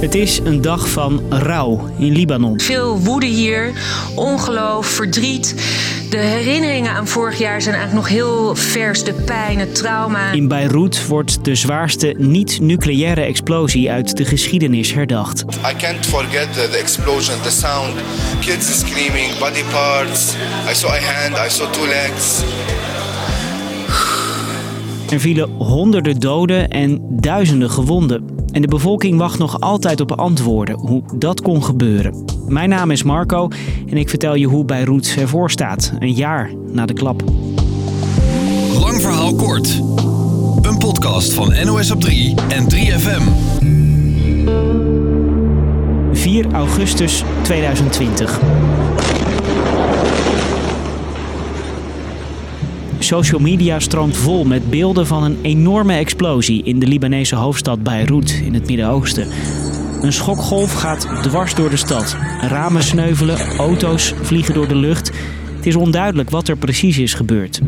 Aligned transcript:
Het 0.00 0.14
is 0.14 0.40
een 0.44 0.60
dag 0.60 0.88
van 0.88 1.22
rouw 1.28 1.90
in 1.98 2.12
Libanon. 2.12 2.60
Veel 2.60 2.98
woede 2.98 3.26
hier, 3.26 3.72
ongeloof, 4.14 4.86
verdriet. 4.86 5.54
De 6.10 6.16
herinneringen 6.16 6.90
aan 6.90 7.06
vorig 7.06 7.38
jaar 7.38 7.62
zijn 7.62 7.74
eigenlijk 7.74 8.06
nog 8.06 8.16
heel 8.18 8.54
vers. 8.54 9.04
De 9.04 9.12
pijn, 9.12 9.58
het 9.58 9.74
trauma. 9.74 10.32
In 10.32 10.48
Beirut 10.48 11.06
wordt 11.06 11.44
de 11.44 11.54
zwaarste 11.54 12.14
niet-nucleaire 12.18 13.20
explosie 13.20 13.90
uit 13.90 14.16
de 14.16 14.24
geschiedenis 14.24 14.92
herdacht. 14.92 15.42
I 15.42 15.76
can't 15.76 16.06
forget 16.06 16.52
the, 16.52 16.68
the 16.70 16.78
explosion, 16.78 17.40
the 17.42 17.50
sound, 17.50 17.94
kids 18.40 18.78
screaming, 18.78 19.38
body 19.38 19.64
parts. 19.70 20.34
I 20.70 20.74
saw 20.74 20.90
a 20.90 21.00
hand, 21.00 21.46
I 21.46 21.54
saw 21.54 21.70
two 21.72 21.86
legs. 21.86 22.42
Er 25.10 25.20
vielen 25.20 25.50
honderden 25.50 26.20
doden 26.20 26.68
en 26.68 26.98
duizenden 27.10 27.70
gewonden. 27.70 28.37
En 28.52 28.62
de 28.62 28.68
bevolking 28.68 29.18
wacht 29.18 29.38
nog 29.38 29.60
altijd 29.60 30.00
op 30.00 30.12
antwoorden 30.12 30.78
hoe 30.78 31.02
dat 31.14 31.42
kon 31.42 31.64
gebeuren. 31.64 32.24
Mijn 32.48 32.68
naam 32.68 32.90
is 32.90 33.02
Marco 33.02 33.48
en 33.86 33.96
ik 33.96 34.08
vertel 34.08 34.34
je 34.34 34.46
hoe 34.46 34.64
Beirut 34.64 35.16
ervoor 35.18 35.50
staat, 35.50 35.92
een 35.98 36.12
jaar 36.12 36.50
na 36.72 36.86
de 36.86 36.92
klap. 36.92 37.22
Lang 38.80 39.00
verhaal 39.00 39.34
kort. 39.34 39.80
Een 40.62 40.78
podcast 40.78 41.32
van 41.32 41.54
NOS 41.64 41.90
op 41.90 42.00
3 42.00 42.34
en 42.48 42.66
3FM. 42.74 43.22
4 46.12 46.46
augustus 46.52 47.24
2020. 47.42 48.40
Social 53.08 53.40
media 53.40 53.80
stroomt 53.80 54.16
vol 54.16 54.44
met 54.44 54.70
beelden 54.70 55.06
van 55.06 55.22
een 55.22 55.38
enorme 55.42 55.94
explosie 55.94 56.62
in 56.62 56.78
de 56.78 56.86
Libanese 56.86 57.34
hoofdstad 57.34 57.82
Beirut 57.82 58.42
in 58.44 58.54
het 58.54 58.66
Midden-Oosten. 58.66 59.28
Een 60.02 60.12
schokgolf 60.12 60.72
gaat 60.72 61.08
dwars 61.22 61.54
door 61.54 61.70
de 61.70 61.76
stad. 61.76 62.16
Ramen 62.40 62.82
sneuvelen, 62.82 63.56
auto's 63.56 64.14
vliegen 64.22 64.54
door 64.54 64.68
de 64.68 64.74
lucht. 64.74 65.10
Het 65.56 65.66
is 65.66 65.76
onduidelijk 65.76 66.30
wat 66.30 66.48
er 66.48 66.56
precies 66.56 66.98
is 66.98 67.14
gebeurd. 67.14 67.60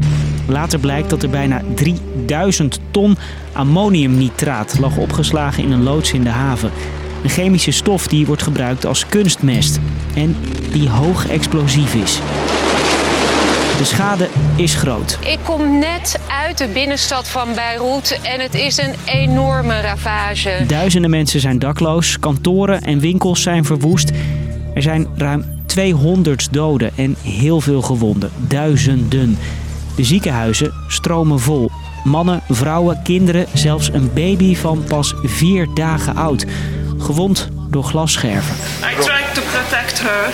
Later 0.49 0.79
blijkt 0.79 1.11
dat 1.11 1.23
er 1.23 1.31
bijna 1.31 1.63
3000 1.75 2.81
ton 2.91 3.17
ammoniumnitraat 3.53 4.79
lag 4.79 4.97
opgeslagen 4.97 5.63
in 5.63 5.71
een 5.71 5.83
loods 5.83 6.13
in 6.13 6.23
de 6.23 6.29
haven. 6.29 6.71
Een 7.23 7.31
chemische 7.31 7.71
stof 7.71 8.07
die 8.07 8.27
wordt 8.27 8.43
gebruikt 8.43 8.87
als 8.87 9.07
kunstmest 9.07 9.81
en 10.15 10.37
die 10.73 10.89
hoog 10.89 11.29
explosief 11.29 11.95
is. 11.95 12.21
De 13.81 13.87
schade 13.87 14.29
is 14.57 14.75
groot. 14.75 15.19
Ik 15.21 15.39
kom 15.45 15.79
net 15.79 16.21
uit 16.29 16.59
de 16.59 16.69
binnenstad 16.69 17.29
van 17.29 17.55
Beirut 17.55 18.21
en 18.23 18.41
het 18.41 18.55
is 18.55 18.77
een 18.77 18.95
enorme 19.05 19.81
ravage. 19.81 20.65
Duizenden 20.67 21.11
mensen 21.11 21.41
zijn 21.41 21.59
dakloos, 21.59 22.19
kantoren 22.19 22.83
en 22.83 22.99
winkels 22.99 23.43
zijn 23.43 23.65
verwoest. 23.65 24.11
Er 24.75 24.83
zijn 24.83 25.07
ruim 25.17 25.45
200 25.67 26.53
doden 26.53 26.91
en 26.97 27.17
heel 27.23 27.61
veel 27.61 27.83
gewonden. 27.83 28.31
Duizenden. 28.37 29.39
De 29.97 30.05
ziekenhuizen 30.05 30.73
stromen 30.89 31.41
vol. 31.41 31.71
Mannen, 32.05 32.43
vrouwen, 32.49 33.01
kinderen, 33.03 33.47
zelfs 33.53 33.93
een 33.93 34.11
baby 34.15 34.57
van 34.57 34.85
pas 34.89 35.15
vier 35.23 35.69
dagen 35.75 36.17
oud. 36.17 36.47
Gewond 36.99 37.49
door 37.71 37.85
glasscherven. 37.85 38.55
I 38.83 39.40
protect 39.51 39.99
her, 39.99 40.33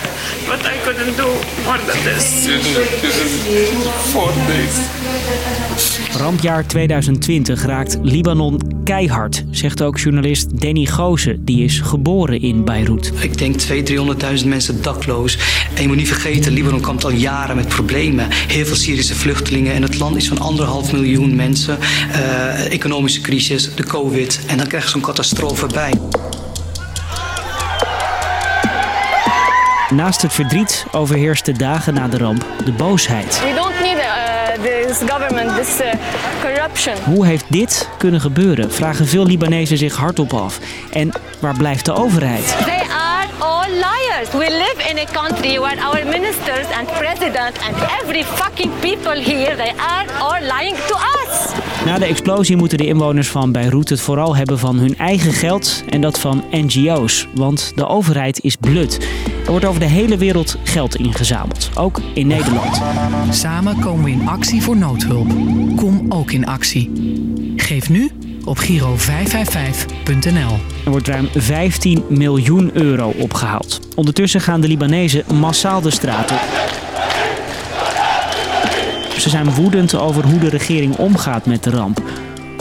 but 0.48 0.60
I 0.64 0.76
couldn't 0.84 1.16
do 1.16 1.28
more 1.64 1.78
than 1.78 1.98
this. 2.04 2.44
This 3.00 3.16
is 3.24 3.32
four 4.12 4.32
days. 4.46 4.76
Rampjaar 6.16 6.66
2020 6.66 7.62
raakt 7.64 7.98
Libanon 8.02 8.60
keihard, 8.84 9.44
zegt 9.50 9.82
ook 9.82 9.98
journalist 9.98 10.60
Danny 10.60 10.84
Goosen, 10.84 11.44
die 11.44 11.64
is 11.64 11.80
geboren 11.80 12.40
in 12.40 12.64
Beirut. 12.64 13.12
Ik 13.18 13.38
denk 13.38 13.60
200.000, 13.62 13.66
300.000 14.42 14.46
mensen 14.46 14.82
dakloos. 14.82 15.38
En 15.74 15.82
je 15.82 15.88
moet 15.88 15.96
niet 15.96 16.08
vergeten, 16.08 16.52
Libanon 16.52 16.80
kampt 16.80 17.04
al 17.04 17.10
jaren 17.10 17.56
met 17.56 17.68
problemen. 17.68 18.26
Heel 18.30 18.64
veel 18.64 18.76
Syrische 18.76 19.14
vluchtelingen. 19.14 19.74
En 19.74 19.82
het 19.82 19.98
land 19.98 20.16
is 20.16 20.28
van 20.28 20.38
anderhalf 20.38 20.92
miljoen 20.92 21.36
mensen. 21.36 21.78
Eh, 22.12 22.72
economische 22.72 23.20
crisis, 23.20 23.74
de 23.74 23.84
covid. 23.84 24.40
En 24.46 24.56
dan 24.56 24.66
krijg 24.66 24.84
je 24.84 24.90
zo'n 24.90 25.00
catastrofe 25.00 25.66
bij. 25.66 25.92
Naast 29.90 30.22
het 30.22 30.32
verdriet 30.32 30.86
overheerst 30.92 31.44
de 31.44 31.52
dagen 31.52 31.94
na 31.94 32.08
de 32.08 32.18
ramp 32.18 32.46
de 32.64 32.72
boosheid. 32.72 33.40
We 33.40 33.54
don't 33.54 33.80
need 33.80 33.96
uh, 33.96 34.86
this 34.86 34.98
government, 35.10 35.56
this 35.56 35.80
uh, 35.80 35.92
corruption. 36.40 36.94
Hoe 37.04 37.26
heeft 37.26 37.44
dit 37.48 37.88
kunnen 37.98 38.20
gebeuren? 38.20 38.72
Vragen 38.72 39.06
veel 39.06 39.26
Libanezen 39.26 39.78
zich 39.78 39.96
hardop 39.96 40.32
af. 40.32 40.58
En 40.92 41.12
waar 41.40 41.56
blijft 41.56 41.84
de 41.84 41.92
overheid? 41.92 42.56
They 42.64 42.82
are 42.90 43.26
all 43.38 43.70
liars. 43.70 44.30
We 44.30 44.50
live 44.50 44.90
in 44.90 44.98
a 44.98 45.22
country 45.22 45.58
where 45.58 45.86
our 45.86 46.06
ministers 46.06 46.66
and 46.78 46.98
president 46.98 47.58
and 47.58 47.76
every 48.02 48.24
fucking 48.24 48.72
people 48.80 49.22
here, 49.22 49.56
they 49.56 49.72
are 49.76 50.12
all 50.18 50.40
lying 50.40 50.76
to 50.86 50.94
us. 50.94 51.48
Na 51.84 51.98
de 51.98 52.04
explosie 52.04 52.56
moeten 52.56 52.78
de 52.78 52.86
inwoners 52.86 53.28
van 53.28 53.52
Beirut 53.52 53.88
het 53.88 54.00
vooral 54.00 54.36
hebben 54.36 54.58
van 54.58 54.78
hun 54.78 54.98
eigen 54.98 55.32
geld 55.32 55.84
en 55.88 56.00
dat 56.00 56.18
van 56.18 56.44
NGO's. 56.50 57.28
Want 57.34 57.72
de 57.74 57.86
overheid 57.86 58.40
is 58.40 58.56
blut. 58.56 58.98
Er 59.46 59.52
wordt 59.52 59.66
over 59.66 59.80
de 59.80 59.86
hele 59.86 60.16
wereld 60.16 60.56
geld 60.64 60.96
ingezameld, 60.96 61.70
ook 61.74 62.00
in 62.14 62.26
Nederland. 62.26 62.82
Samen 63.30 63.80
komen 63.80 64.04
we 64.04 64.10
in 64.10 64.28
actie 64.28 64.62
voor 64.62 64.76
noodhulp. 64.76 65.28
Kom 65.76 66.06
ook 66.08 66.30
in 66.30 66.46
actie. 66.46 66.90
Geef 67.56 67.88
nu 67.88 68.10
op 68.44 68.58
Giro 68.58 68.96
555.nl. 68.96 70.58
Er 70.84 70.90
wordt 70.90 71.08
ruim 71.08 71.28
15 71.34 72.04
miljoen 72.08 72.70
euro 72.72 73.12
opgehaald. 73.18 73.80
Ondertussen 73.94 74.40
gaan 74.40 74.60
de 74.60 74.68
Libanezen 74.68 75.24
massaal 75.34 75.80
de 75.80 75.90
straat 75.90 76.30
op. 76.30 76.40
Ze 79.18 79.28
zijn 79.30 79.54
woedend 79.54 79.94
over 79.94 80.24
hoe 80.24 80.38
de 80.38 80.48
regering 80.48 80.96
omgaat 80.96 81.46
met 81.46 81.62
de 81.62 81.70
ramp. 81.70 82.02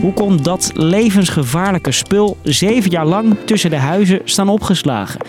Hoe 0.01 0.13
kon 0.13 0.37
dat 0.41 0.71
levensgevaarlijke 0.73 1.91
spul 1.91 2.37
zeven 2.43 2.91
jaar 2.91 3.05
lang 3.05 3.35
tussen 3.45 3.69
de 3.69 3.77
huizen 3.77 4.21
staan 4.23 4.49
opgeslagen? 4.49 5.19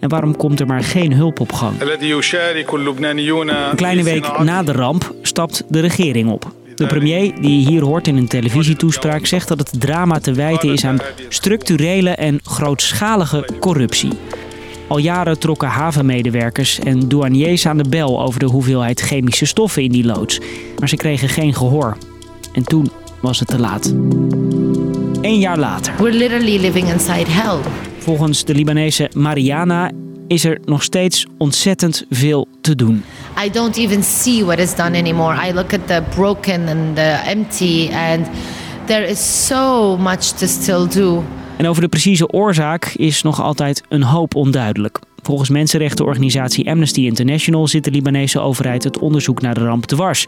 En 0.00 0.08
waarom 0.08 0.36
komt 0.36 0.60
er 0.60 0.66
maar 0.66 0.82
geen 0.82 1.12
hulp 1.12 1.40
op 1.40 1.52
gang? 1.52 1.80
Een 3.70 3.76
kleine 3.76 4.02
week 4.02 4.38
na 4.38 4.62
de 4.62 4.72
ramp 4.72 5.14
stapt 5.22 5.62
de 5.68 5.80
regering 5.80 6.30
op. 6.30 6.52
De 6.74 6.86
premier, 6.86 7.40
die 7.40 7.60
je 7.60 7.68
hier 7.68 7.82
hoort 7.82 8.06
in 8.06 8.16
een 8.16 8.28
televisietoespraak, 8.28 9.26
zegt 9.26 9.48
dat 9.48 9.58
het 9.58 9.80
drama 9.80 10.18
te 10.18 10.32
wijten 10.32 10.72
is 10.72 10.84
aan 10.84 10.98
structurele 11.28 12.10
en 12.10 12.40
grootschalige 12.42 13.48
corruptie. 13.60 14.12
Al 14.88 14.98
jaren 14.98 15.38
trokken 15.38 15.68
havenmedewerkers 15.68 16.78
en 16.78 17.08
douaniers 17.08 17.66
aan 17.66 17.76
de 17.76 17.88
bel 17.88 18.22
over 18.22 18.40
de 18.40 18.46
hoeveelheid 18.46 19.00
chemische 19.00 19.44
stoffen 19.46 19.82
in 19.82 19.92
die 19.92 20.04
loods. 20.04 20.40
Maar 20.78 20.88
ze 20.88 20.96
kregen 20.96 21.28
geen 21.28 21.54
gehoor. 21.54 21.96
En 22.52 22.64
toen 22.64 22.90
was 23.20 23.38
het 23.38 23.48
te 23.48 23.58
laat. 23.58 23.94
Eén 25.22 25.38
jaar 25.38 25.58
later. 25.58 25.94
We're 25.98 26.16
literally 26.16 26.58
living 26.58 26.88
inside 26.88 27.30
hell. 27.30 27.58
Volgens 28.00 28.44
de 28.44 28.54
Libanese 28.54 29.10
Mariana 29.14 29.90
is 30.26 30.44
er 30.44 30.60
nog 30.64 30.82
steeds 30.82 31.26
ontzettend 31.38 32.04
veel 32.10 32.48
te 32.60 32.74
doen. 32.74 33.04
I 33.44 33.50
don't 33.50 33.76
even 33.76 34.02
see 34.02 34.44
what 34.44 34.58
is 34.58 34.74
done 34.74 34.98
anymore. 34.98 35.48
I 35.48 35.52
look 35.52 35.72
at 35.72 35.86
the 35.86 36.02
broken 36.14 36.68
and 36.68 36.96
the 36.96 37.22
empty 37.26 37.90
and 37.92 38.26
there 38.86 39.08
is 39.08 39.46
so 39.46 39.96
much 39.96 40.24
to 40.24 40.46
still 40.46 40.88
do. 40.88 41.22
En 41.56 41.66
over 41.66 41.82
de 41.82 41.88
precieze 41.88 42.28
oorzaak 42.28 42.84
is 42.84 43.22
nog 43.22 43.42
altijd 43.42 43.82
een 43.88 44.02
hoop 44.02 44.34
onduidelijk. 44.34 44.98
Volgens 45.22 45.48
mensenrechtenorganisatie 45.48 46.70
Amnesty 46.70 47.00
International 47.00 47.68
zit 47.68 47.84
de 47.84 47.90
Libanese 47.90 48.40
overheid 48.40 48.84
het 48.84 48.98
onderzoek 48.98 49.40
naar 49.40 49.54
de 49.54 49.64
ramp 49.64 49.86
dwars. 49.86 50.26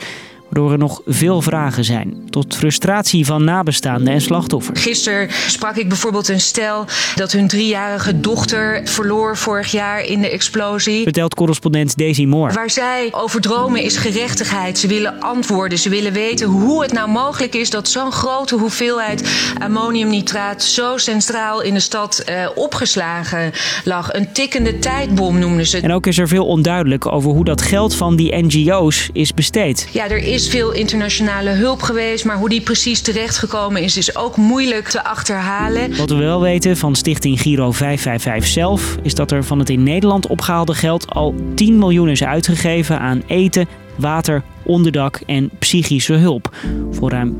Waardoor 0.52 0.72
er 0.72 0.78
nog 0.78 1.00
veel 1.06 1.42
vragen 1.42 1.84
zijn. 1.84 2.22
Tot 2.30 2.56
frustratie 2.56 3.26
van 3.26 3.44
nabestaanden 3.44 4.12
en 4.12 4.20
slachtoffers. 4.20 4.82
Gisteren 4.82 5.28
sprak 5.46 5.76
ik 5.76 5.88
bijvoorbeeld 5.88 6.28
een 6.28 6.40
stel 6.40 6.84
dat 7.14 7.32
hun 7.32 7.48
driejarige 7.48 8.20
dochter 8.20 8.80
verloor 8.84 9.36
vorig 9.36 9.70
jaar 9.70 10.04
in 10.04 10.20
de 10.20 10.30
explosie. 10.30 11.02
Vertelt 11.02 11.34
correspondent 11.34 11.96
Daisy 11.96 12.24
Moore. 12.24 12.52
Waar 12.52 12.70
zij 12.70 13.08
over 13.10 13.40
dromen 13.40 13.82
is 13.82 13.96
gerechtigheid. 13.96 14.78
Ze 14.78 14.86
willen 14.86 15.20
antwoorden. 15.20 15.78
Ze 15.78 15.88
willen 15.88 16.12
weten 16.12 16.46
hoe 16.46 16.82
het 16.82 16.92
nou 16.92 17.08
mogelijk 17.08 17.54
is 17.54 17.70
dat 17.70 17.88
zo'n 17.88 18.12
grote 18.12 18.56
hoeveelheid 18.56 19.52
ammoniumnitraat 19.58 20.62
zo 20.62 20.96
centraal 20.96 21.62
in 21.62 21.74
de 21.74 21.80
stad 21.80 22.18
eh, 22.18 22.48
opgeslagen 22.54 23.52
lag. 23.84 24.12
Een 24.12 24.32
tikkende 24.32 24.78
tijdbom 24.78 25.38
noemden 25.38 25.66
ze. 25.66 25.80
En 25.80 25.92
ook 25.92 26.06
is 26.06 26.18
er 26.18 26.28
veel 26.28 26.46
onduidelijk 26.46 27.06
over 27.06 27.30
hoe 27.30 27.44
dat 27.44 27.62
geld 27.62 27.94
van 27.94 28.16
die 28.16 28.36
NGO's 28.36 29.08
is 29.12 29.34
besteed. 29.34 29.88
Ja, 29.92 30.08
er 30.08 30.16
is 30.16 30.41
veel 30.48 30.72
internationale 30.72 31.50
hulp 31.50 31.82
geweest, 31.82 32.24
maar 32.24 32.36
hoe 32.36 32.48
die 32.48 32.60
precies 32.60 33.00
terechtgekomen 33.00 33.82
is, 33.82 33.96
is 33.96 34.16
ook 34.16 34.36
moeilijk 34.36 34.88
te 34.88 35.04
achterhalen. 35.04 35.96
Wat 35.96 36.10
we 36.10 36.16
wel 36.16 36.40
weten 36.40 36.76
van 36.76 36.94
stichting 36.94 37.40
Giro 37.40 37.72
555 37.72 38.52
zelf, 38.52 38.96
is 39.02 39.14
dat 39.14 39.30
er 39.30 39.44
van 39.44 39.58
het 39.58 39.70
in 39.70 39.82
Nederland 39.82 40.26
opgehaalde 40.26 40.74
geld 40.74 41.10
al 41.10 41.34
10 41.54 41.78
miljoen 41.78 42.08
is 42.08 42.24
uitgegeven 42.24 42.98
aan 42.98 43.22
eten, 43.26 43.66
water, 43.96 44.42
onderdak 44.62 45.20
en 45.26 45.50
psychische 45.58 46.12
hulp 46.12 46.50
voor 46.90 47.10
ruim 47.10 47.36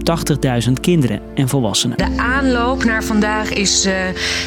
80.000 0.66 0.72
kinderen 0.81 1.20
en 1.34 1.49
volwassenen. 1.49 1.96
De 1.96 2.12
aanloop 2.16 2.84
naar 2.84 3.04
vandaag 3.04 3.50
is 3.50 3.87
uh, 3.87 3.93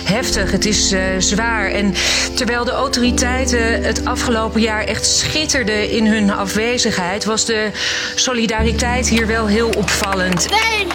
heftig, 0.04 0.52
het 0.52 0.66
is 0.66 0.94
uh, 0.94 1.02
zwaar. 1.18 1.70
En 1.70 1.94
terwijl 2.36 2.66
de 2.66 2.72
autoriteiten 2.72 3.84
het 3.84 4.06
afgelopen 4.06 4.62
jaar 4.62 4.84
echt 4.84 5.06
schitterden 5.06 5.92
in 5.92 6.06
hun 6.06 6.32
afwezigheid, 6.32 7.26
was 7.26 7.46
de 7.46 7.70
solidariteit 8.16 9.10
hier 9.10 9.28
wel 9.28 9.48
heel 9.48 9.70
opvallend. 9.70 10.48
They 10.48 10.88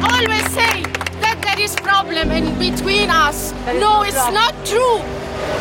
always 0.00 0.44
say 0.54 0.82
that 1.20 1.36
there 1.40 1.62
is 1.62 1.74
problem 1.74 2.30
in 2.30 2.44
between 2.58 3.08
us. 3.10 3.52
No, 3.80 4.02
it's 4.02 4.30
not 4.30 4.52
true. 4.62 5.00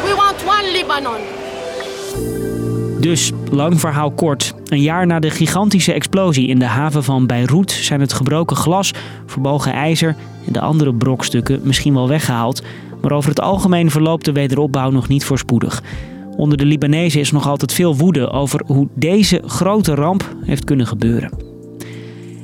We 0.03 0.15
want 0.15 0.43
one 0.45 0.71
Lebanon. 0.71 1.36
Dus, 2.99 3.31
lang 3.51 3.79
verhaal 3.79 4.11
kort. 4.11 4.53
Een 4.65 4.81
jaar 4.81 5.07
na 5.07 5.19
de 5.19 5.29
gigantische 5.29 5.93
explosie 5.93 6.47
in 6.47 6.59
de 6.59 6.65
haven 6.65 7.03
van 7.03 7.25
Beirut 7.25 7.71
zijn 7.71 8.01
het 8.01 8.13
gebroken 8.13 8.55
glas, 8.55 8.93
verbogen 9.25 9.73
ijzer 9.73 10.15
en 10.45 10.53
de 10.53 10.61
andere 10.61 10.93
brokstukken 10.93 11.59
misschien 11.63 11.93
wel 11.93 12.07
weggehaald. 12.07 12.63
Maar 13.01 13.11
over 13.11 13.29
het 13.29 13.41
algemeen 13.41 13.91
verloopt 13.91 14.25
de 14.25 14.31
wederopbouw 14.31 14.89
nog 14.89 15.07
niet 15.07 15.25
voorspoedig. 15.25 15.83
Onder 16.37 16.57
de 16.57 16.65
Libanezen 16.65 17.19
is 17.19 17.31
nog 17.31 17.47
altijd 17.47 17.73
veel 17.73 17.95
woede 17.95 18.31
over 18.31 18.61
hoe 18.65 18.87
deze 18.95 19.41
grote 19.45 19.95
ramp 19.95 20.35
heeft 20.41 20.63
kunnen 20.63 20.87
gebeuren. 20.87 21.31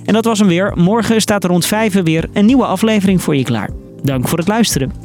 En 0.05 0.13
dat 0.13 0.25
was 0.25 0.39
hem 0.39 0.47
weer. 0.47 0.71
Morgen 0.75 1.21
staat 1.21 1.43
er 1.43 1.49
rond 1.49 1.65
5 1.65 2.03
weer 2.03 2.29
een 2.33 2.45
nieuwe 2.45 2.65
aflevering 2.65 3.21
voor 3.21 3.35
je 3.35 3.43
klaar. 3.43 3.69
Dank 4.03 4.27
voor 4.27 4.37
het 4.37 4.47
luisteren. 4.47 5.02